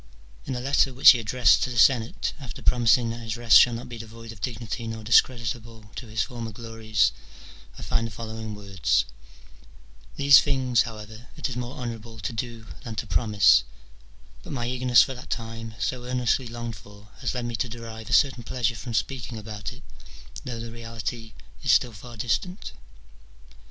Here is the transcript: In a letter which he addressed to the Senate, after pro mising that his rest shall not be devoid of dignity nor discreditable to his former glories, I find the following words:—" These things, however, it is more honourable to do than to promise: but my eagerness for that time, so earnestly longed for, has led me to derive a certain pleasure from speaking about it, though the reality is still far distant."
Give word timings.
In 0.47 0.55
a 0.55 0.59
letter 0.59 0.95
which 0.95 1.11
he 1.11 1.19
addressed 1.19 1.61
to 1.61 1.69
the 1.69 1.77
Senate, 1.77 2.33
after 2.39 2.63
pro 2.63 2.79
mising 2.79 3.11
that 3.11 3.19
his 3.19 3.37
rest 3.37 3.59
shall 3.59 3.75
not 3.75 3.87
be 3.87 3.99
devoid 3.99 4.31
of 4.31 4.41
dignity 4.41 4.87
nor 4.87 5.03
discreditable 5.03 5.91
to 5.95 6.07
his 6.07 6.23
former 6.23 6.51
glories, 6.51 7.11
I 7.77 7.83
find 7.83 8.07
the 8.07 8.11
following 8.11 8.55
words:—" 8.55 9.05
These 10.15 10.41
things, 10.41 10.81
however, 10.89 11.27
it 11.37 11.49
is 11.51 11.55
more 11.55 11.77
honourable 11.77 12.17
to 12.19 12.33
do 12.33 12.65
than 12.83 12.95
to 12.95 13.05
promise: 13.05 13.63
but 14.41 14.53
my 14.53 14.67
eagerness 14.67 15.03
for 15.03 15.13
that 15.13 15.29
time, 15.29 15.75
so 15.77 16.03
earnestly 16.05 16.47
longed 16.47 16.77
for, 16.77 17.09
has 17.19 17.35
led 17.35 17.45
me 17.45 17.55
to 17.57 17.69
derive 17.69 18.09
a 18.09 18.13
certain 18.13 18.41
pleasure 18.43 18.73
from 18.73 18.95
speaking 18.95 19.37
about 19.37 19.71
it, 19.71 19.83
though 20.43 20.59
the 20.59 20.71
reality 20.71 21.33
is 21.61 21.71
still 21.71 21.93
far 21.93 22.17
distant." 22.17 22.71